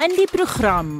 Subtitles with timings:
[0.00, 0.90] In die program,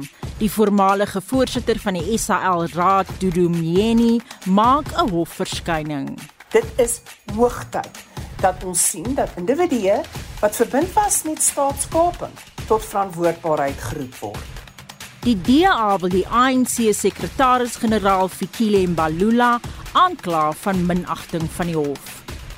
[0.43, 4.17] die voormalige voorsitter van die SAL Raad, Dudu Mjeni,
[4.51, 6.09] maak 'n hofverskyning.
[6.51, 6.97] Dit is
[7.37, 7.95] hoogtyd
[8.43, 10.01] dat ons sien dat individue
[10.41, 12.35] wat verbind was met staatskaping
[12.67, 14.51] tot verantwoordbaarheid geroep word.
[15.23, 19.53] Die DA wil die ANC sekretaris-generaal Fikile Mbalula
[19.95, 22.11] aankla van minagting van die hof.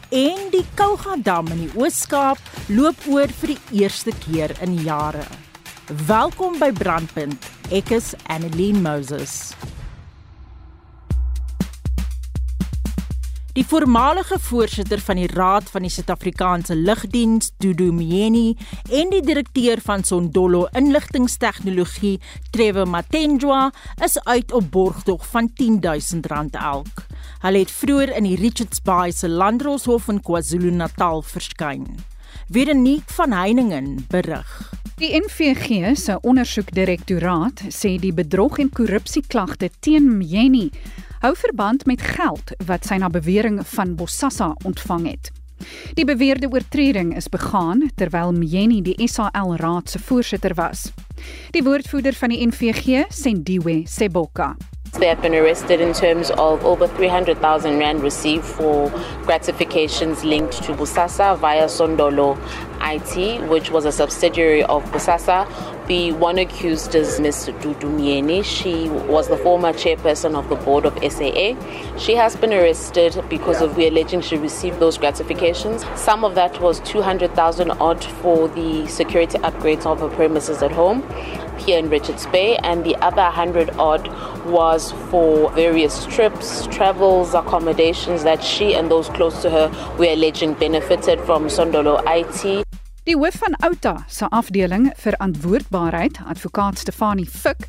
[0.10, 2.38] En die Kouga-dam in die Oos-Kaap
[2.74, 5.22] loop oor vir die eerste keer in jare.
[6.08, 7.36] Welkom by Brandpunt.
[7.76, 9.50] Ek is Annelien Moses.
[13.58, 18.56] Die voormalige voorsitter van die Raad van die Suid-Afrikaanse Lugdiens, Dudu Mjeni,
[18.88, 22.22] en die direkteur van Sondolo Inligtingstegnologie,
[22.56, 23.66] Trevor Matenjwa,
[24.08, 26.24] is uit op borgtog van R10000
[26.62, 27.04] elk.
[27.44, 31.90] Hulle het vroeër in die Richards Bay se Landdroshof in KwaZulu-Natal verskyn.
[32.52, 34.72] Veronique van Heiningen berig.
[35.02, 40.68] Die NVG se ondersoekdirektoraat sê die bedrog en korrupsieklagte teen Mjeni
[41.24, 45.32] hou verband met geld wat sy na bewering van Bosasa ontvang het.
[45.98, 50.92] Die beweerde oortreding is begaan terwyl Mjeni die SAL raad se voorsitter was.
[51.58, 54.54] Die woordvoerder van die NVG, Sendiwe Seboka,
[55.00, 58.92] They have been arrested in terms of over 300,000 Rand received for
[59.24, 62.36] gratifications linked to Busasa via Sondolo
[62.82, 65.48] IT, which was a subsidiary of Busasa.
[65.88, 67.50] The one accused is Ms.
[67.60, 68.44] Dudumiene.
[68.44, 71.56] She was the former chairperson of the board of SAA.
[71.98, 75.86] She has been arrested because of we alleging she received those gratifications.
[75.96, 81.04] Some of that was 200,000 odd for the security upgrades of her premises at home
[81.58, 84.08] here in Richards Bay, and the other 100 odd
[84.48, 90.54] was for various trips, travels, accommodations that she and those close to her were alleging
[90.56, 92.66] benefited from Sondolo IT.
[93.10, 97.66] Die hoof van Outa se afdeling verantwoordbaarheid, advokaat Stefanie Fik,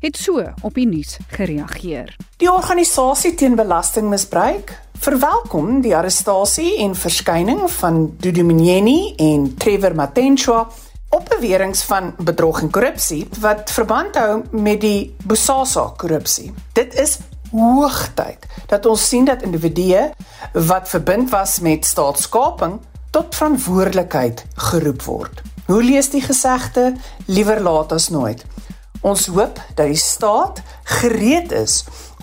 [0.00, 2.12] het so op die nuus gereageer.
[2.38, 4.70] Die organisasie teen belastingmisbruik
[5.02, 10.62] verwelkom die arrestasie en verskyning van Dudumieni en Trevor Matenshwa
[11.10, 16.52] op beweringe van bedrog en korrupsie wat verband hou met die Bosasa korrupsie.
[16.78, 17.18] Dit is
[17.50, 20.12] hoogtyd dat ons sien dat individue
[20.54, 22.78] wat verbind was met staatskaping
[23.16, 25.42] tot verantwoordelikheid geroep word.
[25.66, 26.92] Hoe lees die gesegde
[27.26, 28.42] liewer laat as nooit?
[29.06, 30.60] Ons hoop dat die staat
[30.98, 31.78] gereed is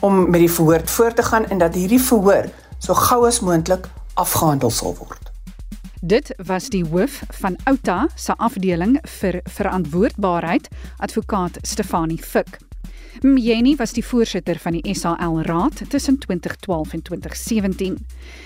[0.05, 2.51] om met die verhoor voort te gaan en dat hierdie verhoor
[2.83, 3.89] so gou as moontlik
[4.21, 5.31] afgehandel sal word.
[6.05, 10.69] Dit was die hoof van Outa se afdeling vir verantwoordbaarheid,
[11.09, 12.59] advokaat Stefanie Fik.
[13.23, 17.97] Mjeni was die voorsitter van die SAL Raad tussen 2012 en 2017.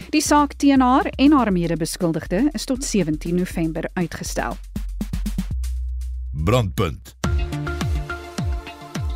[0.09, 4.53] Die saak teen haar en haar mede-beskuldigde is tot 17 November uitgestel.
[6.31, 7.15] Brandpunt.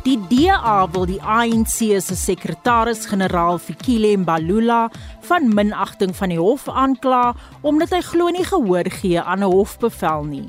[0.02, 4.88] Die DA wil die ANC se sekretaris-generaal Fikile Mbalula
[5.28, 10.24] van minagting van die hof aankla omdat hy glo nie gehoor gee aan 'n hofbevel
[10.26, 10.48] nie.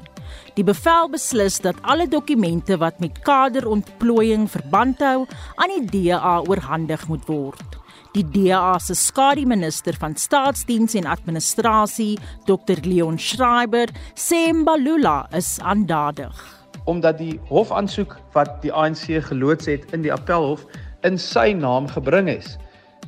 [0.54, 5.24] Die bevel beslis dat alle dokumente wat met kaderontplooiing verband hou
[5.58, 7.78] aan die DA oorhandig moet word.
[8.14, 16.44] Die DA se skademinister van staatsdiens en administrasie, Dr Leon Schreiber, sê Mbalula is aandadig
[16.84, 20.66] omdat die hofaansoek wat die ANC geloods het in die appelhof
[21.08, 22.58] in sy naam gebring is.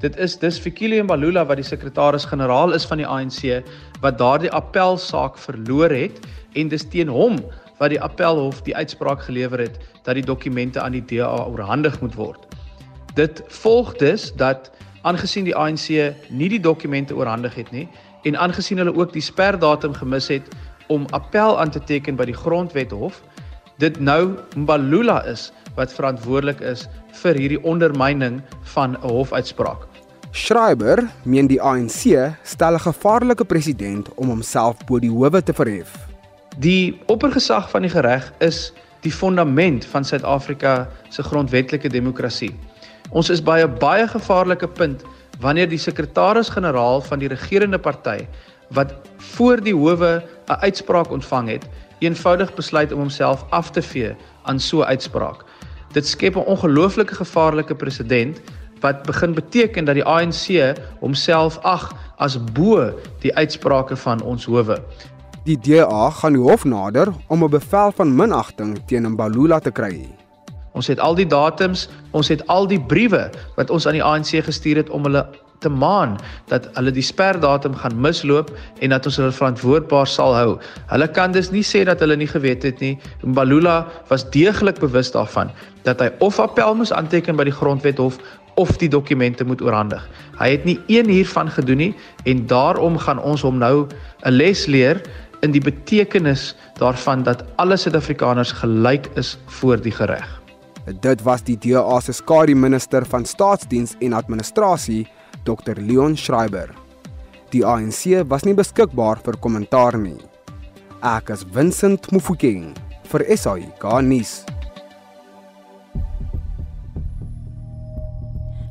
[0.03, 3.61] Dit is dis Fikile Mbalula wat die sekretaris-generaal is van die ANC
[4.03, 6.17] wat daardie appelsaak verloor het
[6.59, 7.38] en dis teen hom
[7.79, 12.16] wat die appelhof die uitspraak gelewer het dat die dokumente aan die DA oorhandig moet
[12.19, 12.44] word.
[13.16, 14.72] Dit volg dus dat
[15.07, 15.88] aangesien die ANC
[16.35, 17.85] nie die dokumente oorhandig het nie
[18.25, 20.51] en aangesien hulle ook die sperdatum gemis het
[20.91, 23.22] om appel aan te teken by die grondwet hof,
[23.81, 24.19] dit nou
[24.57, 26.85] Mbalula is wat verantwoordelik is
[27.21, 28.37] vir hierdie ondermyning
[28.75, 29.83] van 'n hofuitspraak.
[30.35, 35.93] Schreiber meen die ANC stel 'n gevaarlike president om homself bo die howe te verhef.
[36.59, 38.69] Die oppergesag van die reg is
[39.03, 42.53] die fondament van Suid-Afrika se grondwetlike demokrasie.
[43.11, 45.03] Ons is by 'n baie gevaarlike punt
[45.41, 48.25] wanneer die sekretaris-generaal van die regerende party
[48.71, 50.16] wat voor die howe
[50.49, 51.63] 'n uitspraak ontvang het,
[52.01, 55.44] eenvoudig besluit om homself af te vee aan so 'n uitspraak.
[55.95, 58.41] dit skep 'n ongelooflike gevaarlike presedent
[58.83, 60.45] wat begin beteken dat die ANC
[60.99, 61.87] homself ag
[62.21, 62.91] as bo
[63.23, 64.75] die uitsprake van ons howe.
[65.47, 69.95] Die DA gaan die hof nader om 'n bevel van minagting teen Mbalula te kry.
[70.75, 74.41] Ons het al die datums, ons het al die briewe wat ons aan die ANC
[74.43, 75.23] gestuur het om hulle
[75.66, 76.17] te maan
[76.52, 78.52] dat hulle die sperdatum gaan misloop
[78.85, 80.47] en dat ons hulle verantwoordbaar sal hou.
[80.94, 82.94] Hulle kan dus nie sê dat hulle nie geweet het nie.
[83.26, 83.79] Mbalula
[84.12, 85.52] was deeglik bewus daarvan
[85.90, 88.20] dat hy of appel moes aanteken by die grondwet hof
[88.62, 90.02] of die dokumente moet oorhandig.
[90.40, 91.91] Hy het nie een hiervan gedoen nie
[92.29, 93.85] en daarom gaan ons hom nou
[94.26, 95.02] 'n les leer
[95.46, 100.40] in die betekenis daarvan dat alle Suid-Afrikaners gelyk is voor die reg.
[101.02, 105.06] Dit was die DA se skare minister van staatsdiens en administrasie,
[105.45, 106.67] Dr Leon Schreiber.
[107.53, 110.17] Die ANC was nie beskikbaar vir kommentaar nie.
[111.11, 112.73] Ek is Vincent Mofokeng
[113.13, 114.33] vir SAK nuus.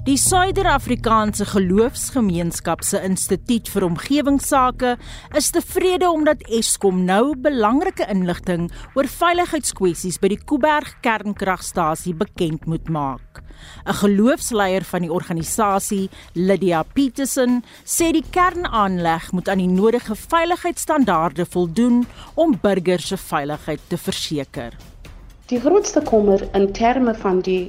[0.04, 4.88] Die Suider-Afrikaanse Geloofsgemeenskap se Instituut vir Omgewingsake
[5.40, 8.66] is tevrede omdat Eskom nou belangrike inligting
[9.00, 13.40] oor veiligheidskwessies by die Kuiberg kernkragstasie bekend moet maak.
[13.88, 21.46] 'n Geloofsleier van die organisasie, Lydia Petersen, sê die kernaanleg moet aan die nodige veiligheidsstandaarde
[21.54, 22.04] voldoen
[22.36, 24.76] om burgers se veiligheid te verseker.
[25.48, 27.62] Die grootste kommer in terme van die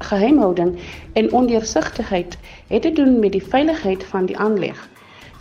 [0.00, 0.78] geheimhouding
[1.12, 4.88] en ondeursigtigheid het te doen met die veiligheid van die aanleg.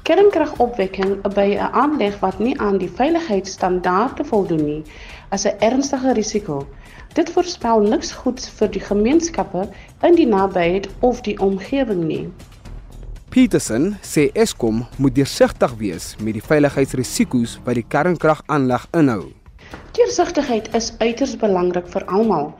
[0.04, 4.81] Kernkragopwekking by 'n aanleg wat nie aan die veiligheidsstandaarde voldoen nie,
[5.36, 6.62] is 'n ernstige risiko.
[7.13, 9.68] Dit voorspel niks goeds vir die gemeenskappe
[10.04, 12.24] in die nabyheid of die omgewing nie.
[13.30, 19.24] Petersen sê Eskom moet deursigtig wees met die veiligheidsrisiko's wat die kernkragaanleg inhou.
[19.94, 22.53] Deursigtigheid is uiters belangrik vir almal.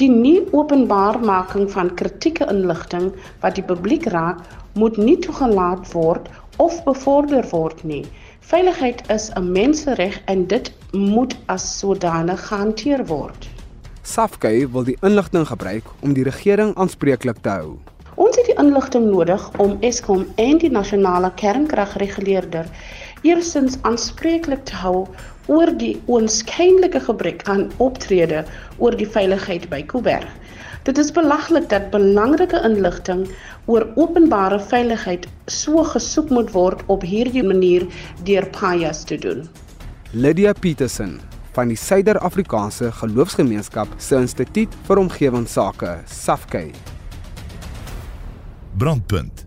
[0.00, 3.10] Die nie openbaarmaking van kritieke inligting
[3.42, 4.38] wat die publiek raak,
[4.80, 6.30] moet nie toegelaat word
[6.64, 7.98] of bevorder word nie.
[8.52, 13.48] Veiligheid is 'n mensereg en dit moet as sodanig gehanteer word.
[14.14, 17.76] Safkei wil die inligting gebruik om die regering aanspreeklik te hou.
[18.16, 22.66] Ons het die inligting nodig om Eskom en die nasionale kernkragreguleerder
[23.22, 24.96] eersins aanspreeklik te hou
[25.50, 28.44] oor die oënskynlike gebrek aan optrede
[28.78, 30.28] oor die veiligheid by Kuiberg.
[30.86, 33.26] Dit is belaglik dat belangrike inligting
[33.68, 37.84] oor openbare veiligheid so gesoek moet word op hierdie manier
[38.28, 39.44] deur pajas te doen.
[40.14, 41.18] Lydia Petersen
[41.54, 46.68] van die Suider-Afrikaanse Geloofsgemeenskap se Instituut vir Omgewingsake, SAFKY.
[48.80, 49.44] Brandpunt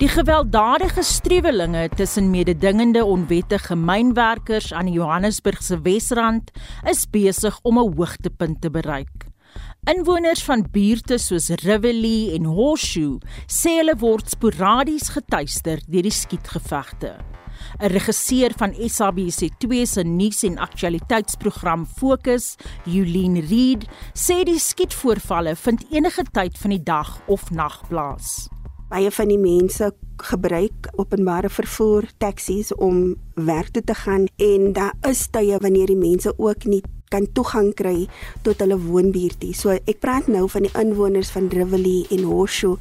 [0.00, 6.50] Die gewelddadige struwelinge tussen mededingende onwettige mynwerkers aan die Johannesburgse Wesrand
[6.90, 9.16] is besig om 'n hoogtepunt te bereik.
[9.92, 17.12] Inwoners van buurte soos Rivoli en Horseshoe sê hulle word sporadies getuister deur die skietgevegte.
[17.80, 25.86] 'n Regisseur van SABC2 se nuus en aktualiteitsprogram Fokus, Julien Reed, sê die skietvoorvalle vind
[25.90, 28.50] enige tyd van die dag of nag plaas.
[28.86, 29.88] Baie van die mense
[30.28, 35.98] gebruik openbare vervoer, taksies om werk toe te gaan en daar is tye wanneer die
[35.98, 38.06] mense ook nie kan toegang kry
[38.46, 39.50] tot hulle woonbuurte.
[39.58, 42.78] So ek praat nou van die inwoners van Rivoli en Horseshoe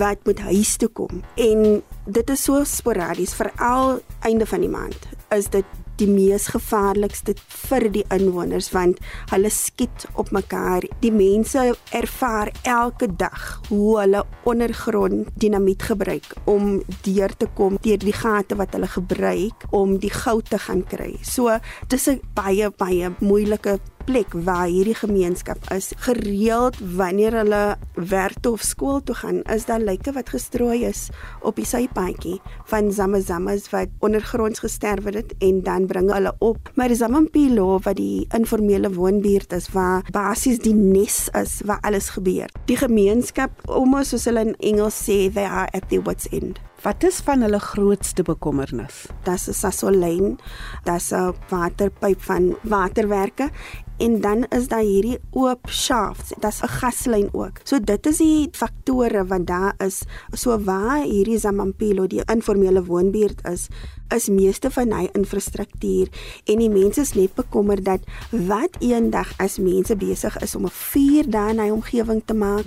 [0.00, 1.22] wat moet huis toe kom.
[1.38, 1.78] En
[2.10, 5.70] dit is so sporadies, veral einde van die maand is dit
[6.00, 7.34] die mees gevaarlikste
[7.68, 9.00] vir die inwoners want
[9.32, 10.84] hulle skiet op mekaar.
[11.04, 11.66] Die mense
[11.96, 14.22] ervaar elke dag hoe hulle
[14.52, 20.12] ondergrond dinamiet gebruik om deur te kom deur die gate wat hulle gebruik om die
[20.12, 21.14] goud te gaan kry.
[21.24, 21.56] So
[21.92, 25.88] dis 'n baie baie moeilike plek waar hierdie gemeenskap is.
[26.06, 27.62] Gereeld wanneer hulle
[28.10, 31.06] werk toe of skool toe gaan, is daar lyke wat gestrooi is
[31.46, 32.36] op die sypaadjie
[32.70, 36.70] van zamazamas wat ondergronds gesterwe het en dan bring hulle op.
[36.78, 42.52] Maar Zamampilo wat die informele woonbuurt is waar basies die nes is waar alles gebeur.
[42.70, 46.60] Die gemeenskap, almoes soos hulle in Engels sê, they are at their wits end.
[46.84, 49.08] Wat is van hulle grootste bekommernis?
[49.26, 50.38] Dis 'n sasolyn,
[50.84, 53.50] dis 'n waterpyp van waterwerke
[53.98, 56.32] en dan is daar hierdie oop shafts.
[56.42, 57.60] Dit's 'n gaslyn ook.
[57.64, 60.02] So dit is die faktore wat daar is.
[60.32, 63.68] So waar hierdie Zamampilo die informele woonbuurt is,
[64.14, 66.08] is meeste van hy infrastruktuur
[66.44, 68.00] en die mense is net bekommer dat
[68.48, 72.64] wat eendag as mense besig is om 'n vuur daar in hy omgewing te maak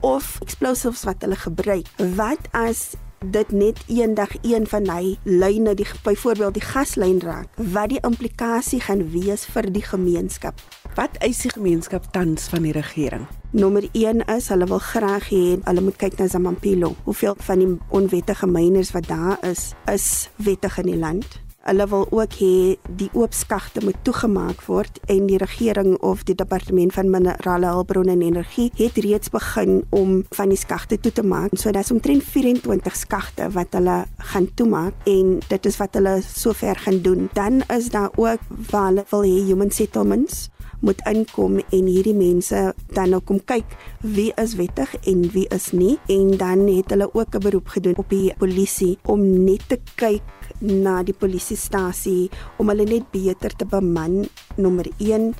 [0.00, 2.94] of explosives wat hulle gebruik, wat as
[3.26, 8.78] dit net eendag een van hy lyne die byvoorbeeld die gaslyn raak wat die implikasie
[8.84, 10.62] gaan wees vir die gemeenskap
[10.98, 15.42] wat eis die gemeenskap tans van die regering Nommer 1 is hulle wil graag hê
[15.64, 16.90] hulle moet kyk na Zamampilo.
[17.08, 21.38] Hoeveel van die onwettige myners wat daar is, is wettig in die land?
[21.68, 26.36] Hulle wil ook hê die oop skagte moet toegemaak word en die regering of die
[26.38, 31.20] departement van minerale hulpbronne en energie het reeds begin om van die skagte toe te
[31.20, 31.52] maak.
[31.60, 33.98] So daar's omtrent 24 skagte wat hulle
[34.30, 37.28] gaan toemaak en dit is wat hulle sover gaan doen.
[37.36, 40.46] Dan is daar ook waar hulle wil hê human settlements
[40.80, 42.54] moet inkom en hierdie mense
[42.96, 43.74] dan nou kom kyk
[44.16, 47.98] wie is wettig en wie is nie en dan het hulle ook 'n beroep gedoen
[48.00, 50.24] op die polisie om net te kyk
[50.64, 54.24] na die polisiestasie om hulle net beter te beman
[54.58, 55.30] nommer 1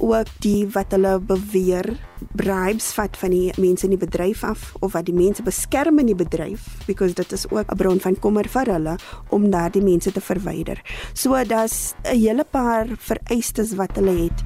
[0.00, 1.86] ook die wat hulle beweer
[2.38, 6.08] bribes vat van die mense in die bedryf af of wat die mense beskerm in
[6.12, 8.96] die bedryf because dit is ook 'n bron van kommer vir hulle
[9.28, 10.80] om daardie mense te verwyder.
[11.14, 14.40] So daar's 'n hele paar vereistes wat hulle het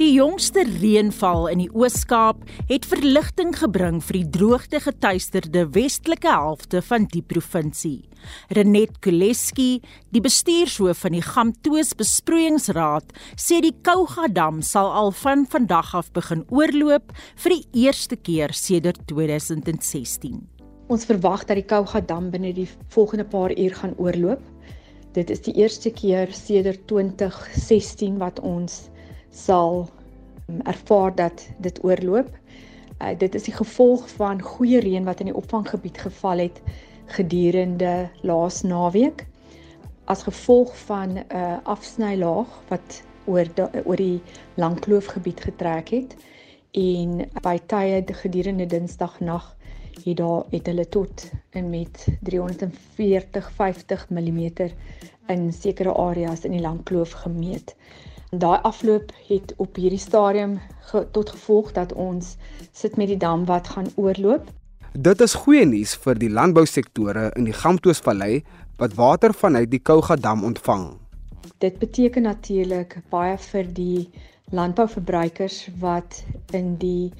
[0.00, 2.38] Die jongste reënval in die Oos-Kaap
[2.70, 7.98] het verligting gebring vir die droogtegetuisterde westelike helfte van die provinsie.
[8.58, 9.66] Renet Kuleski,
[10.08, 16.46] die bestuurshoof van die Gamtoos Besproeiingsraad, sê die Kouga-dam sal al van vandag af begin
[16.62, 17.12] oorloop
[17.44, 20.38] vir die eerste keer sedert 2016.
[20.96, 24.40] Ons verwag dat die Kouga-dam binne die volgende paar uur gaan oorloop.
[25.20, 28.86] Dit is die eerste keer sedert 2016 wat ons
[29.30, 29.88] sal
[30.46, 32.38] mm, ervaar dat dit oorloop.
[33.02, 36.60] Uh, dit is die gevolg van goeie reën wat in die opvanggebied geval het
[37.10, 39.26] gedurende laas naweek
[40.10, 44.22] as gevolg van 'n uh, afsnylaag wat oor da, oor die
[44.54, 46.16] Langkloofgebied getrek het
[46.72, 49.56] en by tye gedurende Dinsdagnag
[50.04, 54.42] het daar het hulle tot en met 340 50 mm
[55.36, 57.76] in sekere areas in die Langkloof gemeet.
[58.30, 60.52] Daai afloop het op hierdie stadium
[60.86, 62.36] ge, tot gevolg dat ons
[62.78, 64.44] sit met die dam wat gaan oorloop.
[64.94, 68.44] Dit is goeie nuus vir die landbousektore in die Gamtoosvallei
[68.78, 70.84] wat water vanuit die Kouga dam ontvang.
[71.58, 74.06] Dit beteken natuurlik baie vir die
[74.60, 76.22] landbouverbruikers wat
[76.54, 77.10] in die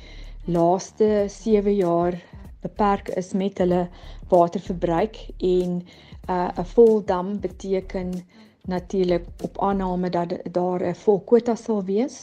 [0.46, 1.10] laaste
[1.42, 2.14] 7 jaar
[2.62, 3.82] beperk is met hulle
[4.30, 5.82] waterverbruik en 'n
[6.28, 8.14] uh, 'n vol dam beteken
[8.66, 12.16] natuurlik op aanname dat daar 'n volkwota sal wees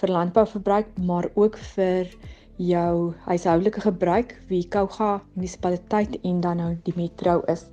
[0.00, 2.14] vir landbouverbruik, maar ook vir
[2.56, 7.64] jou huishoudelike gebruik wie Kouga munisipaliteit en dan nou die metro is.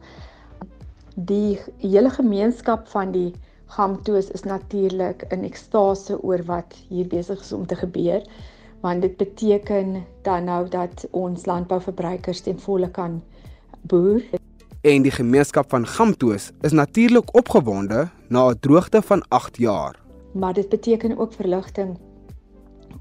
[1.15, 3.29] Die hele gemeenskap van die
[3.77, 8.23] Gamtoos is natuurlik in ekstase oor wat hier besig is om te gebeur
[8.81, 13.21] want dit beteken dan nou dat ons landbouverbruikers ten volle kan
[13.81, 14.23] boer.
[14.87, 19.99] en die gemeenskap van Gamtoos is natuurlik opgewonde na 'n droogte van 8 jaar.
[20.33, 21.99] Maar dit beteken ook verligting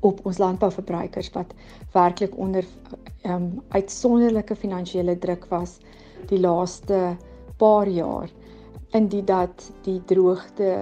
[0.01, 1.55] op ons landbouverbruikers wat
[1.93, 2.65] werklik onder
[3.23, 5.79] ehm um, uitsonderlike finansiële druk was
[6.27, 7.17] die laaste
[7.57, 8.29] paar jaar
[8.91, 10.75] in die dat die droogte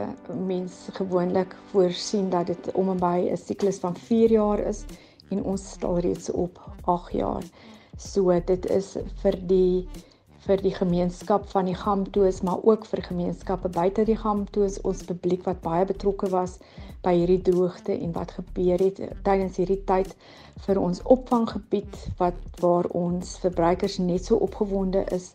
[0.46, 4.84] mens gewoonlik voorsien dat dit om en by 'n siklus van 4 jaar is
[5.30, 7.42] en ons staan reeds op 8 jaar.
[7.96, 9.88] So dit is vir die
[10.46, 15.46] vir die gemeenskap van die Gamtoos, maar ook vir gemeenskappe buite die Gamtoos, ons publiek
[15.48, 16.52] wat baie betrokke was
[17.06, 20.12] by hierdie droogte en wat gebeur het tydens hierdie tyd
[20.68, 25.26] vir ons opvanggebied wat waar ons verbruikers net so opgewonde is.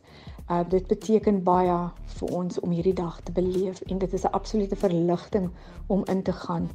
[0.51, 1.75] Uh, dit beteken baie
[2.21, 5.49] vir ons om hierdie dag te beleef en dit is 'n absolute verligting
[5.91, 6.69] om in te gaan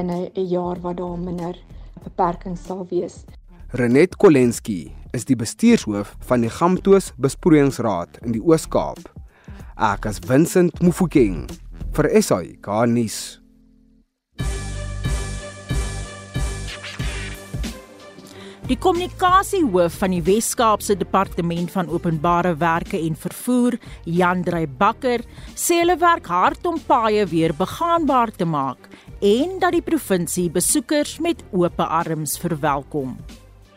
[0.00, 1.58] in 'n jaar wat daar minder
[2.06, 3.24] beperkings sal wees.
[3.70, 8.98] Renet Kolensky is die bestuurshoof van die Gamtoos Besproeiingsraad in die Oos-Kaap.
[9.78, 11.44] Ek is Vincent Mofokeng
[11.94, 13.18] vir SAK nuus.
[18.66, 25.22] Die kommunikasiehoof van die Wes-Kaapse Departement van Openbare Werke en Vervoer, Jan Drey Bakker,
[25.58, 28.90] sê hulle werk hard om paaie weer begaanbaar te maak
[29.22, 33.14] en dat die provinsie besoekers met oop arms verwelkom.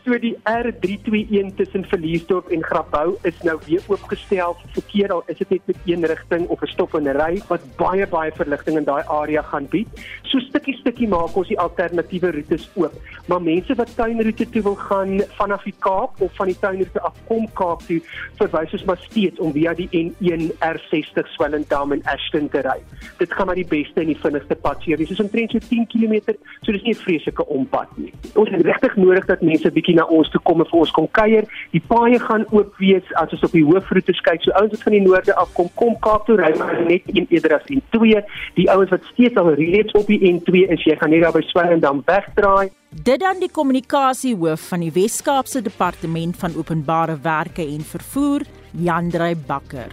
[0.06, 5.38] So die R321 tussen Verliesdorp en Grabouw is nou weer oopgestel vir verkeer al is
[5.40, 8.76] dit net met een rigting of 'n stop en 'n ry wat baie baie verligting
[8.76, 9.88] in daai area gaan bied.
[10.24, 12.92] So stukkie stukkie maak ons die alternatiewe roetes oop.
[13.28, 17.16] Maar mense wat tuinroete toe wil gaan vanaf die Kaap of van die tuinroete af
[17.28, 18.00] kom Kaap toe,
[18.36, 22.76] verwys ons maar steeds om via die N1 R60 Swellendam en Ashton te ry.
[23.18, 25.08] Dit gaan maar die beste en die vinnigste pad hier wees.
[25.08, 26.20] Dit is omtrent so 10 km,
[26.62, 28.12] so dis nie 'n vreeslike ompad nie.
[28.36, 30.90] Ons het regtig nodig dat mense bietjie bietjie na ons toe kom en vir ons
[30.94, 31.46] kom kuier.
[31.72, 34.42] Die paaie gaan oop wees as ons op die hoofroetes kyk.
[34.44, 37.26] So ouens wat van die noorde af kom, kom Kaap toe ry maar net een
[37.30, 38.20] eerder as N2.
[38.56, 41.42] Die ouens wat steeds al reeds op die N2 is, jy gaan net daar by
[41.50, 42.68] Swellendam wegdraai.
[43.04, 48.44] Dit dan die kommunikasiehoof van die Wes-Kaapse Departement van Openbare Werke en Vervoer,
[48.78, 49.90] Jandrey Bakker.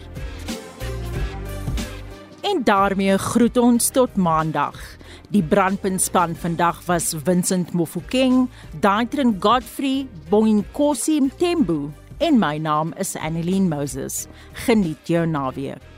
[2.45, 4.77] En daarmee groet ons tot maandag.
[5.31, 8.49] Die brandpuntspan vandag was Vincent Mofokeng,
[8.81, 11.87] Daitrin Godfrey, Bonginkosi Mthembu
[12.19, 14.25] en my naam is Annelien Moses.
[14.67, 15.90] Geniet jou naweek.